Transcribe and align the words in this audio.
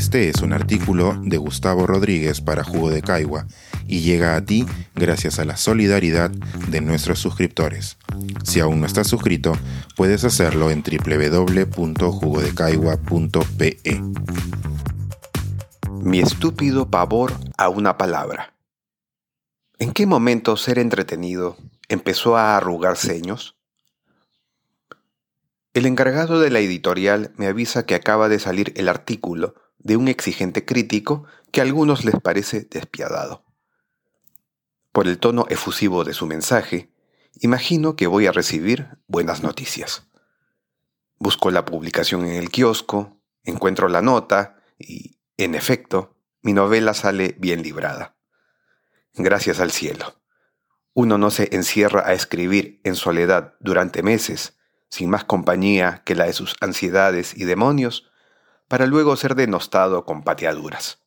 Este 0.00 0.30
es 0.30 0.40
un 0.40 0.54
artículo 0.54 1.20
de 1.22 1.36
Gustavo 1.36 1.86
Rodríguez 1.86 2.40
para 2.40 2.64
Jugo 2.64 2.88
de 2.88 3.02
Caigua 3.02 3.46
y 3.86 4.00
llega 4.00 4.34
a 4.34 4.42
ti 4.42 4.64
gracias 4.94 5.38
a 5.38 5.44
la 5.44 5.58
solidaridad 5.58 6.30
de 6.30 6.80
nuestros 6.80 7.18
suscriptores. 7.18 7.98
Si 8.42 8.60
aún 8.60 8.80
no 8.80 8.86
estás 8.86 9.08
suscrito, 9.08 9.52
puedes 9.96 10.24
hacerlo 10.24 10.70
en 10.70 10.82
www.jugodecaigua.pe. 10.82 13.78
Mi 16.02 16.20
estúpido 16.20 16.88
pavor 16.88 17.34
a 17.58 17.68
una 17.68 17.98
palabra. 17.98 18.54
¿En 19.78 19.92
qué 19.92 20.06
momento 20.06 20.56
ser 20.56 20.78
entretenido 20.78 21.58
empezó 21.90 22.38
a 22.38 22.56
arrugar 22.56 22.96
ceños? 22.96 23.54
El 25.74 25.84
encargado 25.84 26.40
de 26.40 26.48
la 26.48 26.60
editorial 26.60 27.34
me 27.36 27.48
avisa 27.48 27.84
que 27.84 27.94
acaba 27.94 28.30
de 28.30 28.38
salir 28.38 28.72
el 28.76 28.88
artículo 28.88 29.56
de 29.82 29.96
un 29.96 30.08
exigente 30.08 30.64
crítico 30.64 31.24
que 31.52 31.60
a 31.60 31.64
algunos 31.64 32.04
les 32.04 32.14
parece 32.20 32.62
despiadado. 32.70 33.44
Por 34.92 35.08
el 35.08 35.18
tono 35.18 35.46
efusivo 35.48 36.04
de 36.04 36.14
su 36.14 36.26
mensaje, 36.26 36.92
imagino 37.40 37.96
que 37.96 38.06
voy 38.06 38.26
a 38.26 38.32
recibir 38.32 38.98
buenas 39.06 39.42
noticias. 39.42 40.06
Busco 41.18 41.50
la 41.50 41.64
publicación 41.64 42.26
en 42.26 42.34
el 42.34 42.50
kiosco, 42.50 43.20
encuentro 43.44 43.88
la 43.88 44.02
nota 44.02 44.62
y, 44.78 45.18
en 45.36 45.54
efecto, 45.54 46.16
mi 46.42 46.52
novela 46.52 46.94
sale 46.94 47.36
bien 47.38 47.62
librada. 47.62 48.16
Gracias 49.14 49.60
al 49.60 49.70
cielo. 49.70 50.20
Uno 50.92 51.18
no 51.18 51.30
se 51.30 51.54
encierra 51.54 52.02
a 52.06 52.12
escribir 52.12 52.80
en 52.84 52.96
soledad 52.96 53.54
durante 53.60 54.02
meses, 54.02 54.58
sin 54.88 55.08
más 55.08 55.24
compañía 55.24 56.02
que 56.04 56.14
la 56.14 56.24
de 56.24 56.32
sus 56.32 56.56
ansiedades 56.60 57.36
y 57.36 57.44
demonios, 57.44 58.09
para 58.70 58.86
luego 58.86 59.16
ser 59.16 59.34
denostado 59.34 60.04
con 60.04 60.22
pateaduras. 60.22 61.02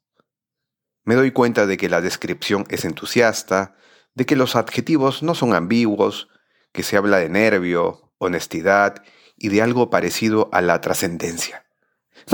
Me 1.06 1.16
doy 1.16 1.32
cuenta 1.32 1.66
de 1.66 1.78
que 1.78 1.88
la 1.88 2.02
descripción 2.02 2.66
es 2.68 2.84
entusiasta, 2.84 3.78
de 4.16 4.26
que 4.26 4.36
los 4.36 4.58
adjetivos 4.58 5.24
no 5.24 5.34
son 5.34 5.54
ambiguos, 5.54 6.28
que 6.74 6.84
se 6.84 6.98
habla 6.98 7.20
de 7.20 7.30
nervio, 7.30 8.12
honestidad 8.18 9.02
y 9.38 9.48
de 9.48 9.62
algo 9.62 9.90
parecido 9.90 10.50
a 10.52 10.60
la 10.60 10.82
trascendencia. 10.82 11.66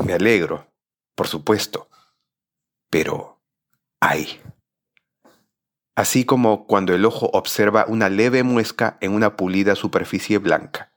Me 0.03 0.13
alegro, 0.13 0.73
por 1.13 1.27
supuesto, 1.27 1.91
pero 2.89 3.39
hay. 3.99 4.41
Así 5.93 6.25
como 6.25 6.65
cuando 6.65 6.95
el 6.95 7.05
ojo 7.05 7.29
observa 7.33 7.85
una 7.87 8.09
leve 8.09 8.41
muesca 8.41 8.97
en 8.99 9.13
una 9.13 9.35
pulida 9.35 9.75
superficie 9.75 10.39
blanca 10.39 10.91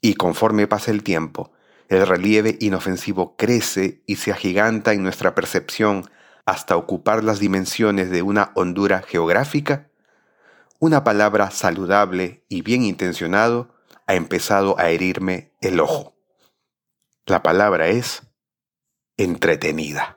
y 0.00 0.14
conforme 0.14 0.66
pasa 0.66 0.90
el 0.90 1.04
tiempo, 1.04 1.52
el 1.90 2.06
relieve 2.06 2.56
inofensivo 2.60 3.36
crece 3.36 4.02
y 4.06 4.16
se 4.16 4.30
agiganta 4.30 4.92
en 4.92 5.02
nuestra 5.02 5.34
percepción 5.34 6.08
hasta 6.46 6.76
ocupar 6.76 7.24
las 7.24 7.40
dimensiones 7.40 8.10
de 8.10 8.22
una 8.22 8.52
hondura 8.54 9.02
geográfica, 9.02 9.90
una 10.78 11.02
palabra 11.02 11.50
saludable 11.50 12.44
y 12.48 12.62
bien 12.62 12.84
intencionado 12.84 13.74
ha 14.06 14.14
empezado 14.14 14.78
a 14.78 14.90
herirme 14.90 15.52
el 15.60 15.80
ojo. 15.80 16.16
La 17.26 17.42
palabra 17.42 17.88
es 17.88 18.22
entretenida. 19.16 20.16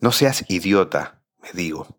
No 0.00 0.12
seas 0.12 0.44
idiota, 0.48 1.22
me 1.42 1.50
digo. 1.52 1.98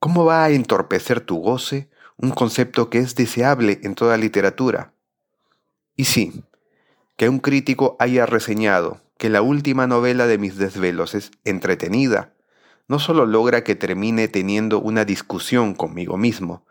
¿Cómo 0.00 0.24
va 0.24 0.44
a 0.44 0.50
entorpecer 0.50 1.20
tu 1.20 1.38
goce 1.38 1.88
un 2.16 2.32
concepto 2.32 2.90
que 2.90 2.98
es 2.98 3.14
deseable 3.14 3.78
en 3.84 3.94
toda 3.94 4.16
literatura? 4.16 4.92
Y 5.94 6.06
sí, 6.06 6.44
que 7.16 7.28
un 7.28 7.38
crítico 7.38 7.96
haya 7.98 8.26
reseñado 8.26 9.02
que 9.18 9.28
la 9.28 9.42
última 9.42 9.86
novela 9.86 10.26
de 10.26 10.38
mis 10.38 10.56
desvelos 10.56 11.14
es 11.14 11.30
entretenida, 11.44 12.34
no 12.88 12.98
solo 12.98 13.26
logra 13.26 13.64
que 13.64 13.76
termine 13.76 14.28
teniendo 14.28 14.80
una 14.80 15.04
discusión 15.04 15.74
conmigo 15.74 16.16
mismo, 16.16 16.66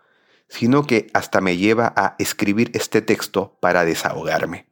sino 0.48 0.86
que 0.86 1.08
hasta 1.14 1.42
me 1.42 1.58
lleva 1.58 1.94
a 1.96 2.16
escribir 2.20 2.70
este 2.74 3.02
texto 3.02 3.58
para 3.59 3.86
desahogarme. 3.86 4.68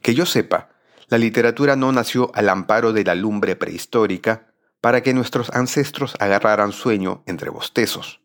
Que 0.00 0.14
yo 0.14 0.24
sepa, 0.24 0.70
la 1.08 1.18
literatura 1.18 1.76
no 1.76 1.92
nació 1.92 2.30
al 2.34 2.48
amparo 2.48 2.92
de 2.92 3.04
la 3.04 3.14
lumbre 3.14 3.56
prehistórica 3.56 4.52
para 4.80 5.02
que 5.02 5.12
nuestros 5.12 5.50
ancestros 5.50 6.14
agarraran 6.20 6.72
sueño 6.72 7.22
entre 7.26 7.50
bostezos. 7.50 8.20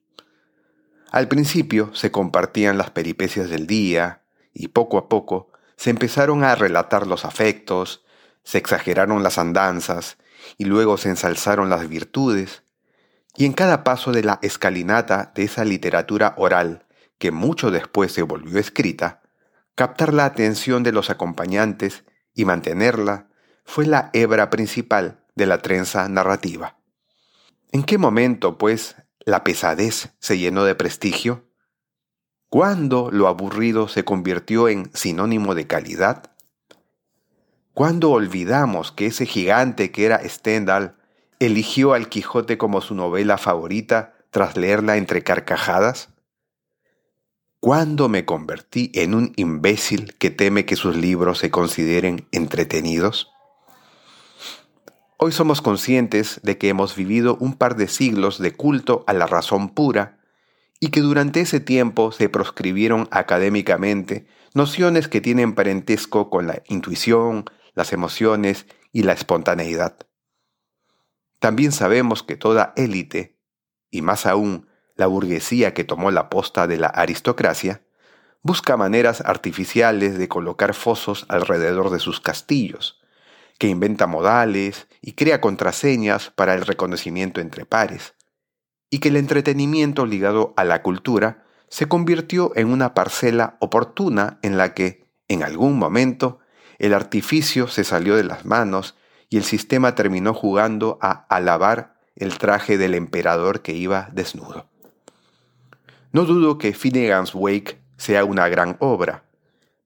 Al 1.11 1.27
principio 1.27 1.93
se 1.93 2.11
compartían 2.11 2.77
las 2.77 2.91
peripecias 2.91 3.49
del 3.49 3.67
día, 3.67 4.21
y 4.53 4.69
poco 4.69 4.97
a 4.97 5.09
poco 5.09 5.51
se 5.77 5.89
empezaron 5.89 6.43
a 6.43 6.55
relatar 6.55 7.07
los 7.07 7.25
afectos, 7.25 8.05
se 8.43 8.57
exageraron 8.57 9.23
las 9.23 9.37
andanzas 9.37 10.17
y 10.57 10.65
luego 10.65 10.97
se 10.97 11.09
ensalzaron 11.09 11.69
las 11.69 11.87
virtudes, 11.89 12.63
y 13.35 13.45
en 13.45 13.53
cada 13.53 13.83
paso 13.83 14.11
de 14.11 14.23
la 14.23 14.39
escalinata 14.41 15.31
de 15.35 15.43
esa 15.43 15.65
literatura 15.65 16.35
oral 16.37 16.85
que 17.17 17.31
mucho 17.31 17.71
después 17.71 18.11
se 18.11 18.21
volvió 18.21 18.59
escrita, 18.59 19.21
captar 19.75 20.13
la 20.13 20.25
atención 20.25 20.83
de 20.83 20.91
los 20.91 21.09
acompañantes 21.09 22.03
y 22.33 22.45
mantenerla 22.45 23.27
fue 23.65 23.85
la 23.85 24.09
hebra 24.13 24.49
principal 24.49 25.23
de 25.35 25.45
la 25.45 25.61
trenza 25.61 26.07
narrativa. 26.07 26.77
¿En 27.71 27.83
qué 27.83 27.97
momento, 27.97 28.57
pues, 28.57 28.95
la 29.25 29.43
pesadez 29.43 30.13
se 30.19 30.37
llenó 30.37 30.63
de 30.63 30.75
prestigio? 30.75 31.49
¿Cuándo 32.55 33.11
lo 33.11 33.27
aburrido 33.27 33.89
se 33.89 34.05
convirtió 34.05 34.69
en 34.69 34.89
sinónimo 34.93 35.55
de 35.55 35.67
calidad? 35.67 36.31
¿Cuándo 37.73 38.11
olvidamos 38.11 38.93
que 38.93 39.07
ese 39.07 39.25
gigante 39.25 39.91
que 39.91 40.05
era 40.05 40.21
Stendhal 40.23 40.95
eligió 41.39 41.93
al 41.93 42.07
Quijote 42.07 42.57
como 42.57 42.79
su 42.79 42.95
novela 42.95 43.37
favorita 43.37 44.13
tras 44.29 44.55
leerla 44.55 44.95
entre 44.95 45.21
carcajadas? 45.21 46.11
¿Cuándo 47.59 48.07
me 48.07 48.23
convertí 48.23 48.89
en 48.93 49.15
un 49.15 49.33
imbécil 49.35 50.15
que 50.17 50.29
teme 50.29 50.63
que 50.63 50.77
sus 50.77 50.95
libros 50.95 51.39
se 51.39 51.51
consideren 51.51 52.25
entretenidos? 52.31 53.33
Hoy 55.17 55.33
somos 55.33 55.61
conscientes 55.61 56.39
de 56.41 56.57
que 56.57 56.69
hemos 56.69 56.95
vivido 56.95 57.35
un 57.41 57.55
par 57.57 57.75
de 57.75 57.89
siglos 57.89 58.39
de 58.39 58.53
culto 58.53 59.03
a 59.07 59.13
la 59.13 59.27
razón 59.27 59.67
pura 59.67 60.19
y 60.79 60.89
que 60.89 61.01
durante 61.01 61.41
ese 61.41 61.59
tiempo 61.59 62.11
se 62.11 62.29
proscribieron 62.29 63.07
académicamente 63.11 64.27
nociones 64.53 65.07
que 65.07 65.21
tienen 65.21 65.53
parentesco 65.53 66.29
con 66.29 66.47
la 66.47 66.63
intuición, 66.67 67.45
las 67.73 67.93
emociones 67.93 68.65
y 68.91 69.03
la 69.03 69.13
espontaneidad. 69.13 69.97
También 71.39 71.71
sabemos 71.71 72.23
que 72.23 72.37
toda 72.37 72.73
élite, 72.75 73.37
y 73.91 74.01
más 74.01 74.25
aún 74.25 74.67
la 74.95 75.07
burguesía 75.07 75.73
que 75.73 75.83
tomó 75.83 76.09
la 76.09 76.29
posta 76.29 76.67
de 76.67 76.77
la 76.77 76.87
aristocracia, 76.87 77.83
busca 78.41 78.77
maneras 78.77 79.21
artificiales 79.21 80.17
de 80.17 80.27
colocar 80.27 80.73
fosos 80.73 81.25
alrededor 81.29 81.89
de 81.89 81.99
sus 81.99 82.19
castillos, 82.19 83.01
que 83.57 83.67
inventa 83.67 84.07
modales 84.07 84.87
y 85.01 85.13
crea 85.13 85.41
contraseñas 85.41 86.29
para 86.29 86.55
el 86.55 86.65
reconocimiento 86.65 87.41
entre 87.41 87.65
pares, 87.65 88.14
y 88.89 88.99
que 88.99 89.09
el 89.09 89.17
entretenimiento 89.17 90.05
ligado 90.05 90.53
a 90.57 90.63
la 90.63 90.81
cultura 90.81 91.43
se 91.67 91.87
convirtió 91.87 92.51
en 92.55 92.67
una 92.67 92.93
parcela 92.93 93.57
oportuna 93.59 94.39
en 94.41 94.57
la 94.57 94.73
que, 94.73 95.05
en 95.27 95.43
algún 95.43 95.77
momento, 95.77 96.39
el 96.77 96.93
artificio 96.93 97.67
se 97.67 97.83
salió 97.83 98.15
de 98.15 98.23
las 98.23 98.45
manos 98.45 98.95
y 99.29 99.37
el 99.37 99.43
sistema 99.43 99.95
terminó 99.95 100.33
jugando 100.33 100.97
a 101.01 101.25
alabar 101.29 101.95
el 102.15 102.37
traje 102.37 102.77
del 102.77 102.93
emperador 102.93 103.61
que 103.61 103.73
iba 103.73 104.09
desnudo. 104.13 104.69
No 106.11 106.25
dudo 106.25 106.57
que 106.57 106.73
Finnegan's 106.73 107.33
Wake 107.33 107.79
sea 107.97 108.23
una 108.23 108.47
gran 108.47 108.77
obra, 108.79 109.25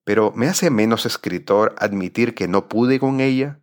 pero 0.04 0.32
¿me 0.34 0.48
hace 0.48 0.70
menos 0.70 1.06
escritor 1.06 1.74
admitir 1.78 2.34
que 2.34 2.48
no 2.48 2.68
pude 2.68 3.00
con 3.00 3.20
ella? 3.20 3.59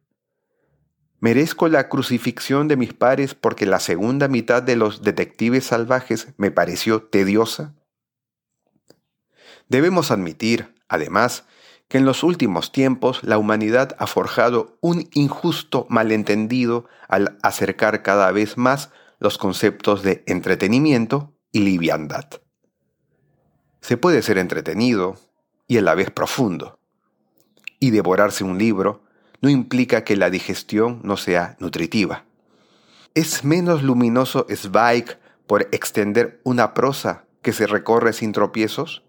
Merezco 1.20 1.68
la 1.68 1.90
crucifixión 1.90 2.68
de 2.68 2.78
mis 2.78 2.94
pares 2.94 3.34
porque 3.34 3.66
la 3.66 3.80
segunda 3.80 4.28
mitad 4.28 4.62
de 4.62 4.76
los 4.76 5.02
detectives 5.02 5.66
salvajes 5.66 6.28
me 6.38 6.52
pareció 6.52 7.02
tediosa. 7.02 7.74
Debemos 9.68 10.12
admitir, 10.12 10.76
además, 10.88 11.46
que 11.88 11.98
en 11.98 12.06
los 12.06 12.24
últimos 12.24 12.72
tiempos 12.72 13.24
la 13.24 13.38
humanidad 13.38 13.96
ha 13.98 14.08
forjado 14.08 14.78
un 14.82 15.10
injusto 15.14 15.88
malentendido 15.90 16.86
al 17.08 17.38
acercar 17.42 18.04
cada 18.04 18.32
vez 18.32 18.58
más 18.58 18.92
los 19.20 19.38
conceptos 19.38 20.04
de 20.04 20.24
entretenimiento 20.28 21.34
y 21.52 21.62
liviandad. 21.62 22.26
Se 23.82 23.98
puede 23.98 24.22
ser 24.22 24.38
entretenido 24.38 25.16
y 25.66 25.78
a 25.78 25.82
la 25.82 25.96
vez 25.96 26.12
profundo, 26.12 26.80
y 27.80 27.92
devorarse 27.92 28.44
un 28.44 28.58
libro 28.58 29.07
no 29.42 29.50
implica 29.50 30.04
que 30.04 30.16
la 30.16 30.30
digestión 30.30 31.02
no 31.04 31.18
sea 31.18 31.56
nutritiva. 31.60 32.26
¿Es 33.14 33.44
menos 33.44 33.84
luminoso 33.84 34.46
Zweig 34.50 35.18
por 35.48 35.64
extender 35.72 36.40
una 36.44 36.74
prosa 36.74 37.26
que 37.42 37.54
se 37.54 37.68
recorre 37.68 38.14
sin 38.14 38.32
tropiezos? 38.32 39.04